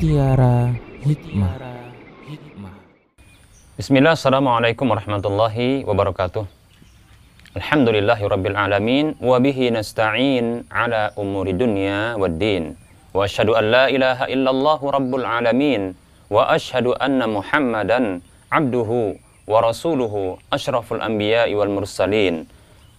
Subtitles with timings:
[0.00, 0.72] Mutiara
[1.04, 1.60] Hikmah.
[3.76, 6.48] Bismillah, Assalamualaikum warahmatullahi wabarakatuh.
[7.60, 12.80] Alhamdulillahi rabbil alamin wa bihi nasta'in ala umuri dunya wad din.
[13.12, 15.92] Wa asyhadu an la ilaha illallah rabbul alamin
[16.32, 22.48] wa asyhadu anna Muhammadan abduhu wa rasuluhu asyraful anbiya'i wal mursalin.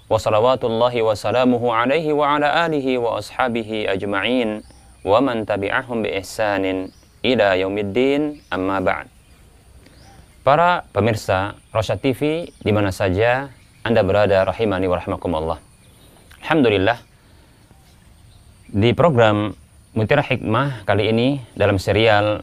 [0.06, 4.62] Wa salawatullahi wa salamuhu alaihi wa ala alihi wa ashabihi ajma'in
[5.02, 6.94] wa man tabi'ahum bi ihsanin
[7.26, 9.08] ila yaumiddin amma ba'd.
[10.42, 13.54] Para pemirsa Rosyad TV di mana saja
[13.86, 15.60] Anda berada rahimani wa rahmakumullah.
[16.42, 16.98] Alhamdulillah
[18.72, 19.54] di program
[19.94, 22.42] Mutiara Hikmah kali ini dalam serial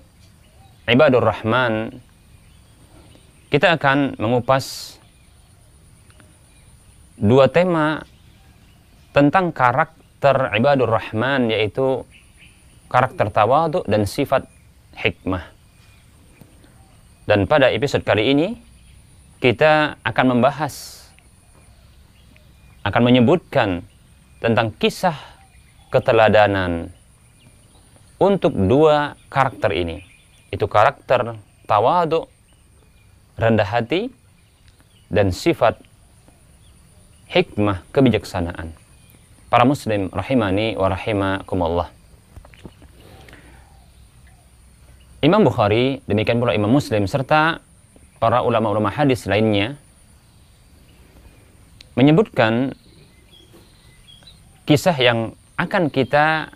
[0.87, 1.91] Ibadur Rahman
[3.49, 4.99] kita akan mengupas
[7.17, 8.05] dua tema
[9.17, 12.05] tentang karakter Ibadur Rahman yaitu
[12.89, 14.49] karakter tawadu dan sifat
[14.97, 15.45] hikmah.
[17.29, 18.49] Dan pada episode kali ini
[19.39, 21.07] kita akan membahas
[22.83, 23.85] akan menyebutkan
[24.41, 25.15] tentang kisah
[25.93, 26.89] keteladanan
[28.17, 30.01] untuk dua karakter ini.
[30.49, 31.37] Itu karakter
[31.69, 32.25] tawadu,
[33.37, 34.09] rendah hati,
[35.13, 35.77] dan sifat
[37.29, 38.73] hikmah kebijaksanaan.
[39.53, 41.98] Para muslim rahimani wa rahimakumullah.
[45.29, 47.61] Imam Bukhari, demikian pula Imam Muslim, serta
[48.17, 49.77] para ulama-ulama hadis lainnya
[52.01, 52.73] menyebutkan
[54.65, 56.49] kisah yang akan kita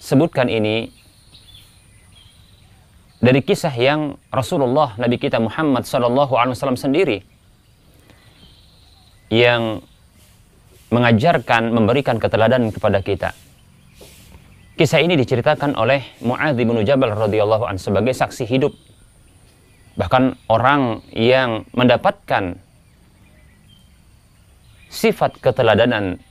[0.00, 0.88] sebutkan ini
[3.20, 7.20] dari kisah yang Rasulullah Nabi kita Muhammad Wasallam sendiri
[9.28, 9.84] yang
[10.88, 13.36] mengajarkan, memberikan keteladanan kepada kita.
[14.78, 18.70] Kisah ini diceritakan oleh Mu'adz bin Jabal radhiyallahu an sebagai saksi hidup.
[19.98, 22.54] Bahkan orang yang mendapatkan
[24.86, 26.22] sifat keteladanan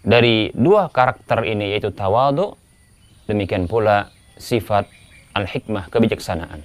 [0.00, 2.56] dari dua karakter ini yaitu tawadu
[3.28, 4.08] demikian pula
[4.40, 4.88] sifat
[5.36, 6.64] al-hikmah kebijaksanaan.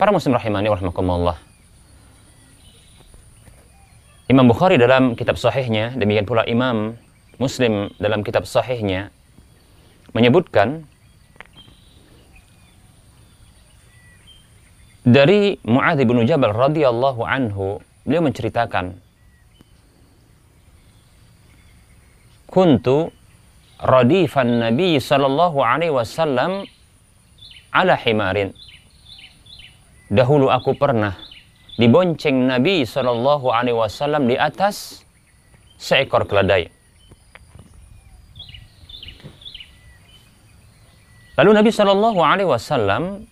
[0.00, 1.36] Para muslim rahimani warahmatullah.
[4.32, 6.96] Imam Bukhari dalam kitab sahihnya demikian pula Imam
[7.38, 9.14] Muslim dalam kitab sahihnya
[10.10, 10.82] menyebutkan
[15.06, 18.98] dari Muadz bin Jabal radhiyallahu anhu beliau menceritakan
[22.50, 23.14] kuntu
[23.78, 26.66] radifan Nabi sallallahu alaihi wasallam
[27.70, 28.50] ala himarin.
[30.10, 31.14] Dahulu aku pernah
[31.78, 35.06] dibonceng Nabi sallallahu alaihi wasallam di atas
[35.78, 36.77] seekor keledai
[41.38, 43.22] Lalu Nabi Shallallahu Alaihi Wasallam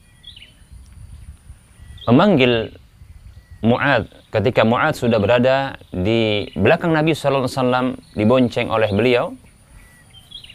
[2.07, 2.71] memanggil
[3.67, 9.35] Muad ketika Muad sudah berada di belakang Nabi Shallallahu Alaihi Wasallam dibonceng oleh beliau.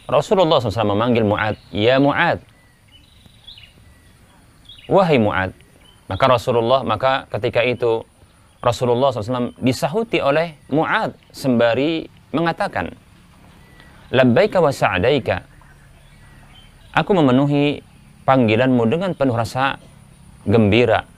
[0.08, 2.40] Rasulullah SAW memanggil Muad, ya Muad,
[4.88, 5.52] wahai Muad.
[6.08, 8.04] Maka Rasulullah maka ketika itu
[8.64, 12.92] Rasulullah SAW disahuti oleh Muad sembari mengatakan,
[14.08, 15.51] labbaika wa sa'daika
[16.92, 17.80] Aku memenuhi
[18.28, 19.80] panggilanmu dengan penuh rasa
[20.44, 21.08] gembira,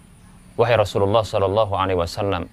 [0.54, 2.46] wahai Rasulullah Sallallahu Alaihi Wasallam.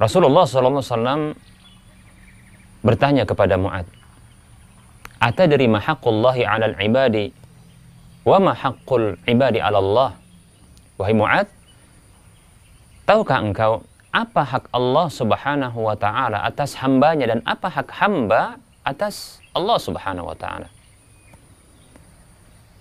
[0.00, 1.20] Rasulullah Sallallahu Alaihi Wasallam
[2.80, 3.84] bertanya kepada Muad,
[5.18, 7.28] Ata dari mahaqullahi alal ibadi,
[8.24, 10.10] wa mahaqul ibadi ala Allah.
[10.96, 11.46] Wahai Muad,
[13.04, 18.56] tahukah engkau apa hak Allah Subhanahu wa taala atas hambanya dan apa hak hamba
[18.88, 20.77] atas Allah Subhanahu wa taala?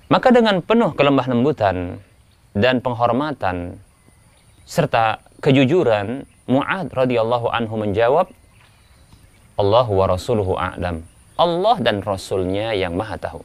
[0.07, 1.99] Maka dengan penuh kelemah lembutan
[2.55, 3.75] dan penghormatan
[4.63, 8.31] serta kejujuran, Mu'ad radhiyallahu anhu menjawab,
[9.59, 11.03] Allah wa rasuluhu a'lam.
[11.35, 13.43] Allah dan Rasulnya yang maha tahu.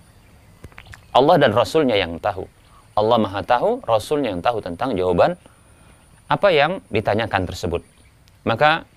[1.12, 2.46] Allah dan Rasulnya yang tahu.
[2.94, 5.34] Allah maha tahu, Rasulnya yang tahu tentang jawaban
[6.30, 7.82] apa yang ditanyakan tersebut.
[8.46, 8.88] Maka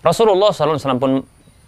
[0.00, 1.12] Rasulullah SAW pun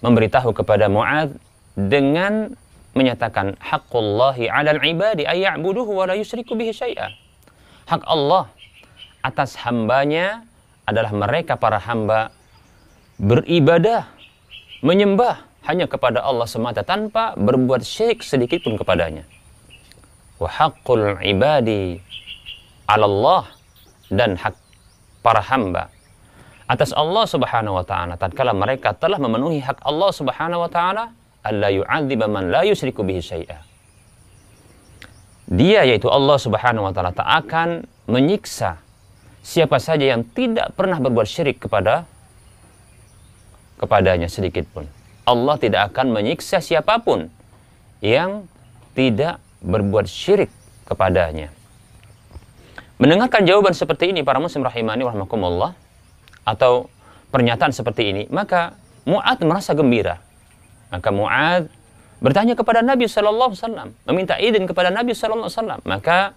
[0.00, 1.37] memberitahu kepada Mu'ad
[1.76, 2.56] dengan
[2.95, 7.11] menyatakan haqqullahi 'alal ibadi ay ya'buduhu wa la yusyriku bihi syai'a.
[7.87, 8.51] Hak Allah
[9.23, 10.47] atas hambanya
[10.87, 12.35] adalah mereka para hamba
[13.21, 14.09] beribadah,
[14.83, 19.23] menyembah hanya kepada Allah semata tanpa berbuat syirik sedikit pun kepadanya.
[20.41, 22.01] Wa haqqul ibadi
[22.91, 23.43] 'ala Allah
[24.11, 24.57] dan hak
[25.23, 25.93] para hamba
[26.67, 31.15] atas Allah Subhanahu wa taala tatkala mereka telah memenuhi hak Allah Subhanahu wa taala
[31.45, 33.59] alla yu'adziba man la yusyriku bihi syai'a.
[35.51, 38.79] Dia yaitu Allah Subhanahu wa taala tak akan menyiksa
[39.43, 42.07] siapa saja yang tidak pernah berbuat syirik kepada
[43.81, 44.87] kepadanya sedikit pun.
[45.27, 47.33] Allah tidak akan menyiksa siapa pun
[48.05, 48.47] yang
[48.95, 50.53] tidak berbuat syirik
[50.87, 51.53] kepadanya.
[53.01, 55.73] Mendengarkan jawaban seperti ini para muslim rahimani warahmatullah
[56.45, 56.93] atau
[57.33, 58.77] pernyataan seperti ini, maka
[59.09, 60.21] Mu'ad merasa gembira.
[60.91, 61.71] Maka Mu'ad
[62.21, 65.81] bertanya kepada Nabi wasallam, meminta izin kepada Nabi wasallam.
[65.87, 66.37] Maka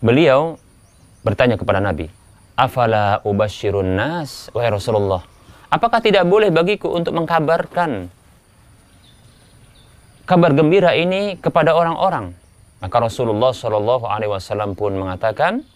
[0.00, 0.56] beliau
[1.26, 2.08] bertanya kepada Nabi,
[2.56, 5.26] "Afala ubashirun nas, wahai Rasulullah?
[5.68, 8.08] Apakah tidak boleh bagiku untuk mengkabarkan
[10.24, 12.32] kabar gembira ini kepada orang-orang?"
[12.78, 15.66] Maka Rasulullah Shallallahu alaihi wasallam pun mengatakan,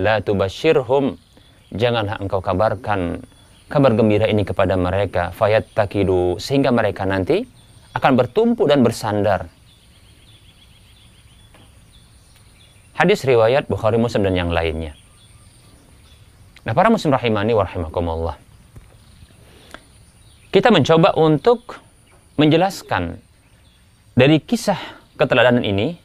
[0.00, 1.20] "La tubashirhum,
[1.74, 3.20] janganlah engkau kabarkan
[3.72, 7.48] kabar gembira ini kepada mereka, fayat takidu sehingga mereka nanti
[7.96, 9.48] akan bertumpu dan bersandar
[12.92, 14.94] Hadis riwayat Bukhari Muslim dan yang lainnya.
[16.62, 17.66] Nah, para muslim rahimani wa.
[20.52, 21.82] Kita mencoba untuk
[22.38, 23.18] menjelaskan
[24.14, 24.78] dari kisah
[25.18, 25.98] keteladanan ini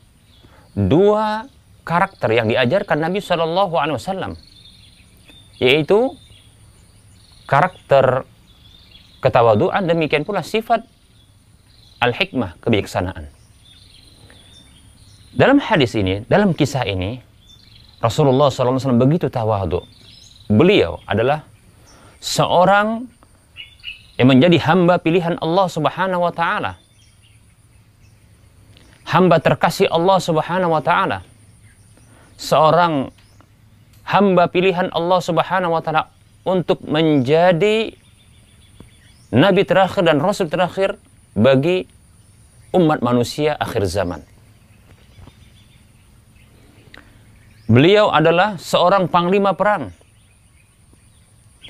[0.74, 1.46] dua
[1.86, 4.34] karakter yang diajarkan Nabi Shallallahu Alaihi Wasallam,
[5.62, 6.18] yaitu
[7.48, 8.28] karakter
[9.24, 10.84] ketawaduan demikian pula sifat
[12.04, 13.32] al-hikmah kebijaksanaan.
[15.38, 17.22] Dalam hadis ini, dalam kisah ini,
[18.02, 19.82] Rasulullah SAW begitu tawadu.
[20.50, 21.46] Beliau adalah
[22.22, 23.06] seorang
[24.18, 26.82] yang menjadi hamba pilihan Allah Subhanahu wa taala.
[29.08, 31.22] Hamba terkasih Allah Subhanahu wa taala.
[32.38, 33.14] Seorang
[34.06, 36.17] hamba pilihan Allah Subhanahu wa taala
[36.48, 37.92] untuk menjadi
[39.36, 40.96] nabi terakhir dan rasul terakhir
[41.36, 41.84] bagi
[42.72, 44.24] umat manusia akhir zaman.
[47.68, 49.92] Beliau adalah seorang panglima perang.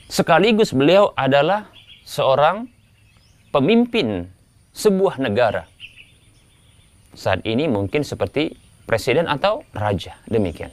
[0.05, 1.73] Sekaligus beliau adalah
[2.05, 2.69] seorang
[3.49, 4.29] pemimpin
[4.77, 5.65] sebuah negara.
[7.17, 8.53] Saat ini mungkin seperti
[8.85, 10.69] presiden atau raja, demikian.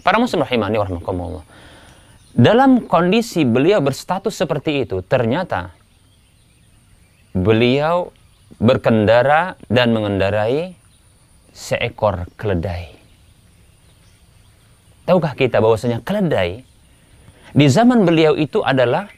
[0.00, 1.44] Para muslim rahimani warahmatullah.
[2.36, 5.72] Dalam kondisi beliau berstatus seperti itu, ternyata
[7.32, 8.12] beliau
[8.60, 10.76] berkendara dan mengendarai
[11.56, 12.92] seekor keledai.
[15.08, 16.60] Tahukah kita bahwasanya keledai
[17.56, 19.08] di zaman beliau itu adalah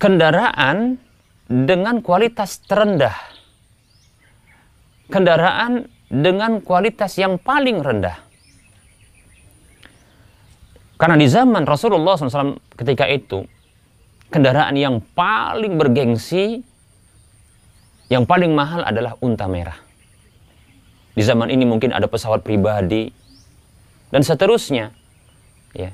[0.00, 0.96] kendaraan
[1.44, 3.12] dengan kualitas terendah.
[5.12, 8.25] Kendaraan dengan kualitas yang paling rendah.
[10.96, 13.44] Karena di zaman Rasulullah SAW ketika itu,
[14.32, 16.64] kendaraan yang paling bergengsi,
[18.08, 19.76] yang paling mahal adalah unta merah.
[21.16, 23.12] Di zaman ini mungkin ada pesawat pribadi,
[24.08, 24.94] dan seterusnya.
[25.76, 25.92] Ya.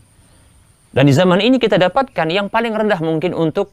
[0.93, 3.73] Dan di zaman ini kita dapatkan yang paling rendah mungkin untuk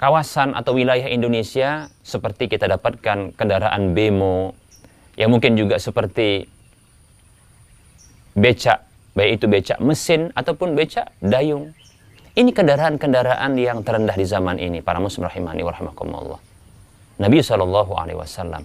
[0.00, 4.56] kawasan atau wilayah Indonesia seperti kita dapatkan kendaraan bemo
[5.14, 6.48] yang mungkin juga seperti
[8.32, 11.74] becak, baik itu becak mesin ataupun becak dayung.
[12.30, 16.38] Ini kendaraan-kendaraan yang terendah di zaman ini para muslim rahimani warahmatullah.
[17.20, 18.62] Nabi Shallallahu alaihi wasallam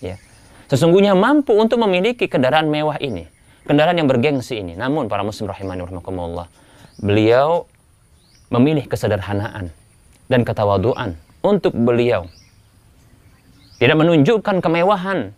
[0.00, 0.16] ya.
[0.66, 3.28] Sesungguhnya mampu untuk memiliki kendaraan mewah ini
[3.64, 4.76] kendaraan yang bergengsi ini.
[4.76, 6.46] Namun para muslim rahimani rahimakumullah,
[7.00, 7.66] beliau
[8.52, 9.72] memilih kesederhanaan
[10.28, 12.28] dan ketawaduan untuk beliau.
[13.80, 15.34] Tidak menunjukkan kemewahan,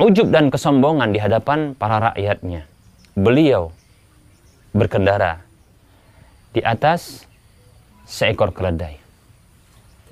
[0.00, 2.64] ujub dan kesombongan di hadapan para rakyatnya.
[3.14, 3.70] Beliau
[4.72, 5.44] berkendara
[6.56, 7.28] di atas
[8.08, 8.96] seekor keledai.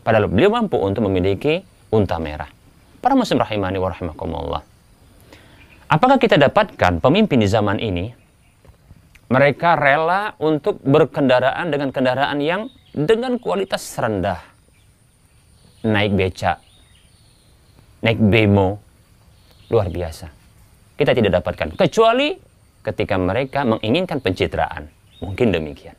[0.05, 2.49] Padahal beliau mampu untuk memiliki unta merah.
[3.01, 4.63] Para muslim rahimani wa rahimakumullah.
[5.89, 8.13] Apakah kita dapatkan pemimpin di zaman ini
[9.29, 14.41] mereka rela untuk berkendaraan dengan kendaraan yang dengan kualitas rendah.
[15.85, 16.59] Naik becak,
[18.03, 18.83] naik bemo,
[19.69, 20.29] luar biasa.
[20.99, 22.35] Kita tidak dapatkan kecuali
[22.83, 24.91] ketika mereka menginginkan pencitraan.
[25.23, 25.95] Mungkin demikian.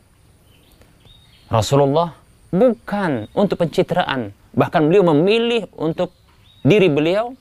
[1.50, 2.14] Rasulullah
[2.54, 6.14] bukan untuk pencitraan, bahkan beliau memilih untuk
[6.62, 7.34] diri beliau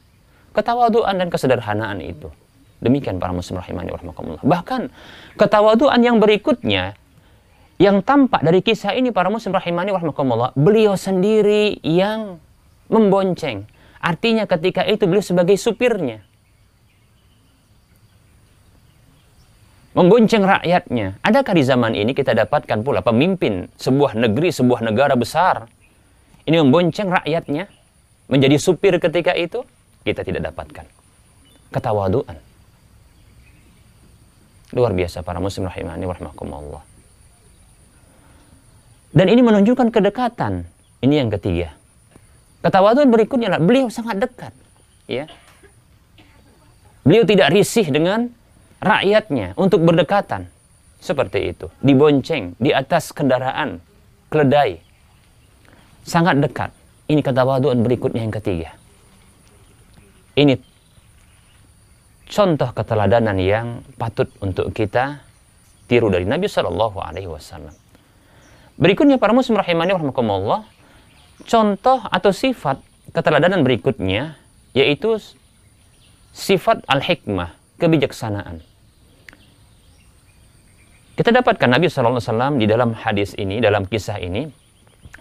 [0.56, 2.32] ketawaduan dan kesederhanaan itu.
[2.78, 4.42] Demikian para muslim rahimani warahmatullah.
[4.46, 4.80] Bahkan
[5.34, 6.94] ketawaduan yang berikutnya
[7.78, 12.42] yang tampak dari kisah ini para muslim rahimani warahmatullah, beliau sendiri yang
[12.90, 13.66] membonceng.
[13.98, 16.28] Artinya ketika itu beliau sebagai supirnya.
[19.98, 21.18] membonceng rakyatnya.
[21.26, 25.66] Adakah di zaman ini kita dapatkan pula pemimpin sebuah negeri, sebuah negara besar
[26.46, 27.66] ini membonceng rakyatnya
[28.30, 29.66] menjadi supir ketika itu?
[30.06, 30.86] Kita tidak dapatkan.
[31.74, 32.36] Ketawaduan.
[34.72, 36.84] Luar biasa para muslim rahimani warahmatullah.
[39.08, 40.68] Dan ini menunjukkan kedekatan.
[41.00, 41.77] Ini yang ketiga.
[42.58, 44.52] Ketawaduan berikutnya adalah beliau sangat dekat.
[45.06, 45.30] Ya.
[47.06, 48.34] Beliau tidak risih dengan
[48.82, 50.50] rakyatnya untuk berdekatan.
[50.98, 51.70] Seperti itu.
[51.78, 53.78] Dibonceng di atas kendaraan,
[54.28, 54.82] keledai.
[56.02, 56.74] Sangat dekat.
[57.06, 58.74] Ini ketawaduan berikutnya yang ketiga.
[60.34, 60.58] Ini
[62.28, 65.22] contoh keteladanan yang patut untuk kita
[65.88, 67.72] tiru dari Nabi Shallallahu Alaihi Wasallam.
[68.78, 70.62] Berikutnya para muslim rahimani warahmatullah,
[71.46, 74.38] contoh atau sifat keteladanan berikutnya
[74.74, 75.18] yaitu
[76.34, 78.62] sifat al-hikmah, kebijaksanaan.
[81.18, 84.46] Kita dapatkan Nabi Wasallam di dalam hadis ini, dalam kisah ini,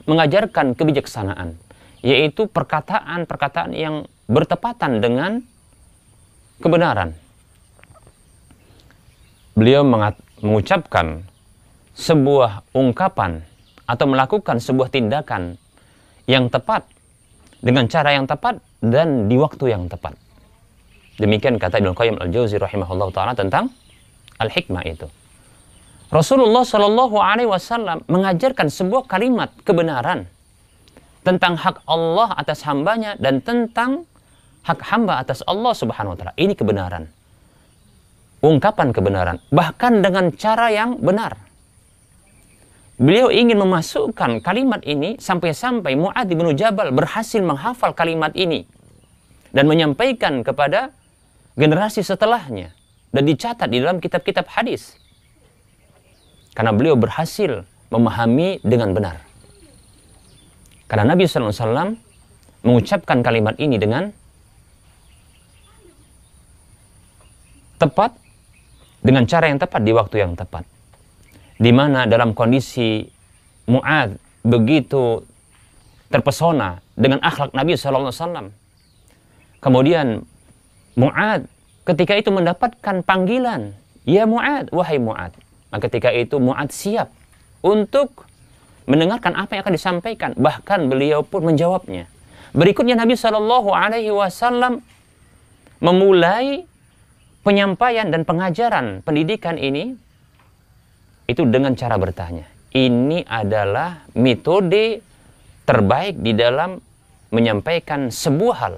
[0.06, 1.58] mengajarkan kebijaksanaan,
[2.06, 5.42] yaitu perkataan-perkataan yang bertepatan dengan
[6.62, 7.18] kebenaran.
[9.58, 11.26] Beliau mengucapkan
[11.98, 13.42] sebuah ungkapan
[13.90, 15.58] atau melakukan sebuah tindakan
[16.28, 16.84] yang tepat
[17.64, 20.14] dengan cara yang tepat dan di waktu yang tepat.
[21.18, 23.74] Demikian kata Ibnu Qayyim Al-Jauzi rahimahullah taala tentang
[24.38, 25.10] al-hikmah itu.
[26.14, 30.30] Rasulullah Shallallahu alaihi wasallam mengajarkan sebuah kalimat kebenaran
[31.26, 34.06] tentang hak Allah atas hambanya dan tentang
[34.64, 36.34] hak hamba atas Allah Subhanahu wa taala.
[36.38, 37.04] Ini kebenaran.
[38.46, 41.47] Ungkapan kebenaran bahkan dengan cara yang benar.
[42.98, 48.66] Beliau ingin memasukkan kalimat ini sampai-sampai Mu'ad bin Jabal berhasil menghafal kalimat ini
[49.54, 50.90] dan menyampaikan kepada
[51.54, 52.74] generasi setelahnya
[53.14, 54.98] dan dicatat di dalam kitab-kitab hadis.
[56.58, 59.22] Karena beliau berhasil memahami dengan benar.
[60.90, 61.94] Karena Nabi SAW
[62.66, 64.10] mengucapkan kalimat ini dengan
[67.78, 68.18] tepat,
[69.06, 70.77] dengan cara yang tepat, di waktu yang tepat
[71.58, 73.06] di mana dalam kondisi
[73.68, 75.26] Mu'ad begitu
[76.08, 78.56] terpesona dengan akhlak Nabi Sallallahu Alaihi.
[79.60, 80.24] Kemudian
[80.96, 81.50] Mu'ad
[81.84, 83.76] ketika itu mendapatkan panggilan,
[84.08, 85.36] ya Mu'ad, wahai Mu'ad.
[85.68, 87.12] Maka ketika itu Mu'ad siap
[87.60, 88.24] untuk
[88.88, 90.32] mendengarkan apa yang akan disampaikan.
[90.40, 92.08] Bahkan beliau pun menjawabnya.
[92.56, 94.80] Berikutnya Nabi Shallallahu Alaihi Wasallam
[95.84, 96.64] memulai
[97.44, 100.00] penyampaian dan pengajaran pendidikan ini
[101.28, 102.48] itu dengan cara bertanya.
[102.72, 105.04] Ini adalah metode
[105.68, 106.80] terbaik di dalam
[107.36, 108.76] menyampaikan sebuah hal.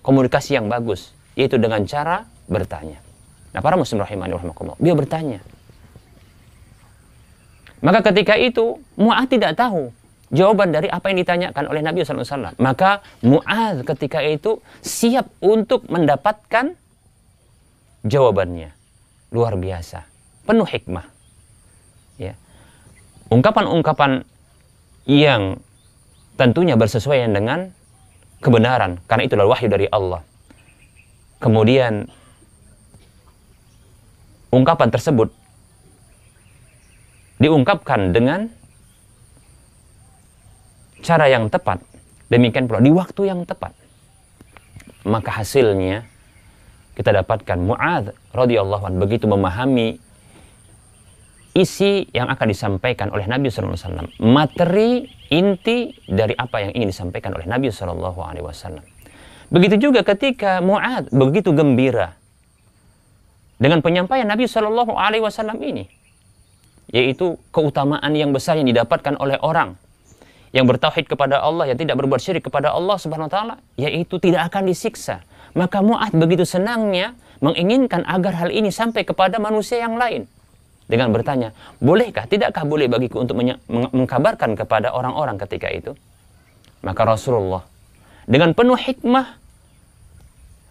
[0.00, 3.04] Komunikasi yang bagus, yaitu dengan cara bertanya.
[3.52, 5.40] Nah, para muslim rahimani rahimakumullah, dia bertanya.
[7.84, 9.92] Maka ketika itu, Mu'ad tidak tahu
[10.32, 12.56] jawaban dari apa yang ditanyakan oleh Nabi SAW.
[12.56, 16.72] Maka Mu'ad ketika itu siap untuk mendapatkan
[18.08, 18.72] jawabannya.
[19.28, 20.08] Luar biasa.
[20.48, 21.17] Penuh hikmah
[22.18, 22.34] ya.
[23.30, 24.26] Ungkapan-ungkapan
[25.08, 25.62] yang
[26.36, 27.72] tentunya bersesuaian dengan
[28.44, 30.22] kebenaran karena itu adalah wahyu dari Allah.
[31.38, 32.10] Kemudian
[34.50, 35.30] ungkapan tersebut
[37.38, 38.50] diungkapkan dengan
[41.02, 41.78] cara yang tepat.
[42.28, 43.72] Demikian pula di waktu yang tepat.
[45.08, 46.04] Maka hasilnya
[46.98, 50.02] kita dapatkan Mu'adz radhiyallahu anhu begitu memahami
[51.58, 57.50] isi yang akan disampaikan oleh Nabi SAW, materi inti dari apa yang ingin disampaikan oleh
[57.50, 58.78] Nabi SAW.
[59.50, 62.14] Begitu juga ketika Mu'ad begitu gembira
[63.58, 64.86] dengan penyampaian Nabi SAW
[65.58, 65.90] ini,
[66.94, 69.74] yaitu keutamaan yang besar yang didapatkan oleh orang
[70.54, 74.48] yang bertauhid kepada Allah, yang tidak berbuat syirik kepada Allah Subhanahu wa taala, yaitu tidak
[74.48, 75.26] akan disiksa.
[75.58, 80.30] Maka Mu'ad begitu senangnya menginginkan agar hal ini sampai kepada manusia yang lain
[80.88, 81.52] dengan bertanya,
[81.84, 83.36] bolehkah, tidakkah boleh bagiku untuk
[83.68, 85.92] mengkabarkan kepada orang-orang ketika itu?
[86.80, 87.62] Maka Rasulullah
[88.24, 89.36] dengan penuh hikmah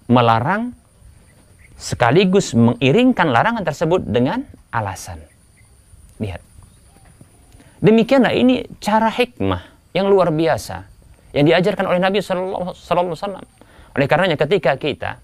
[0.09, 0.73] melarang
[1.77, 4.41] sekaligus mengiringkan larangan tersebut dengan
[4.73, 5.21] alasan.
[6.17, 6.41] Lihat.
[7.77, 10.89] Demikianlah ini cara hikmah yang luar biasa
[11.37, 13.45] yang diajarkan oleh Nabi Wasallam.
[13.93, 15.21] Oleh karenanya ketika kita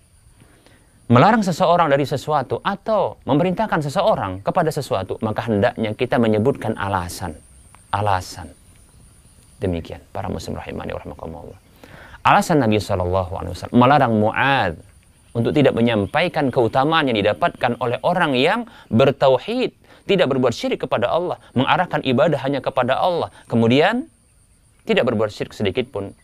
[1.11, 7.35] melarang seseorang dari sesuatu atau memerintahkan seseorang kepada sesuatu, maka hendaknya kita menyebutkan alasan.
[7.91, 8.47] Alasan.
[9.59, 11.59] Demikian para muslim rahimani rahimakumullah.
[12.23, 14.73] Alasan Nabi Shallallahu alaihi wasallam melarang Muad
[15.35, 19.75] untuk tidak menyampaikan keutamaan yang didapatkan oleh orang yang bertauhid,
[20.07, 24.07] tidak berbuat syirik kepada Allah, mengarahkan ibadah hanya kepada Allah, kemudian
[24.87, 26.15] tidak berbuat syirik sedikit pun.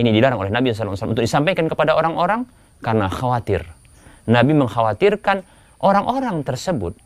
[0.00, 2.48] Ini dilarang oleh Nabi SAW untuk disampaikan kepada orang-orang
[2.82, 3.62] karena khawatir.
[4.26, 5.46] Nabi mengkhawatirkan
[5.82, 6.98] orang-orang tersebut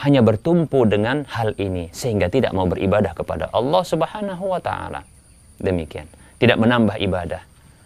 [0.00, 5.04] hanya bertumpu dengan hal ini sehingga tidak mau beribadah kepada Allah Subhanahu wa taala.
[5.58, 6.06] Demikian.
[6.38, 7.42] Tidak menambah ibadah.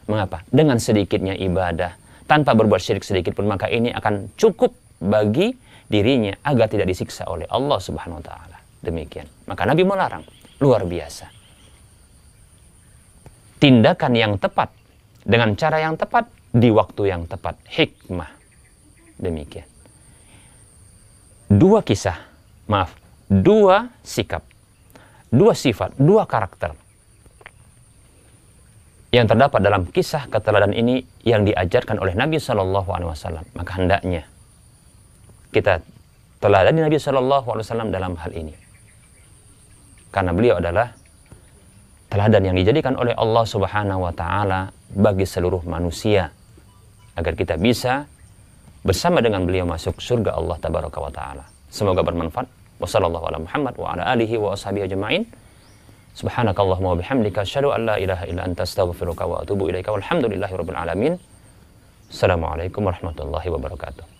[0.07, 0.45] Mengapa?
[0.53, 1.97] Dengan sedikitnya ibadah
[2.29, 5.57] tanpa berbuat syirik sedikit pun maka ini akan cukup bagi
[5.89, 8.59] dirinya agar tidak disiksa oleh Allah Subhanahu wa taala.
[8.85, 9.25] Demikian.
[9.49, 10.25] Maka Nabi melarang.
[10.61, 11.27] Luar biasa.
[13.57, 14.69] Tindakan yang tepat
[15.23, 17.59] dengan cara yang tepat di waktu yang tepat.
[17.67, 18.31] Hikmah.
[19.19, 19.73] Demikian
[21.53, 22.17] dua kisah,
[22.65, 22.97] maaf,
[23.29, 24.41] dua sikap,
[25.29, 26.73] dua sifat, dua karakter
[29.13, 33.45] yang terdapat dalam kisah keteladanan ini yang diajarkan oleh Nabi Wasallam.
[33.53, 34.25] Maka hendaknya
[35.53, 35.85] kita
[36.41, 38.57] teladani Nabi Wasallam dalam hal ini,
[40.09, 40.97] karena beliau adalah
[42.09, 44.61] teladan yang dijadikan oleh Allah Subhanahu Wa Taala
[44.97, 46.33] bagi seluruh manusia
[47.17, 48.09] agar kita bisa
[48.83, 51.45] bersama dengan beliau masuk surga Allah tabaraka wa taala.
[51.71, 52.49] Semoga bermanfaat.
[52.83, 55.23] Wassallallahu ala Muhammad wa ala alihi wa ashabihi ajma'in.
[56.19, 60.77] Subhanakallahumma wa bihamdika asyhadu an la ilaha illa anta astaghfiruka wa atubu ilaika walhamdulillahi rabbil
[60.77, 61.15] alamin.
[62.13, 64.12] Assalamualaikum warahmatullahi wabarakatuh.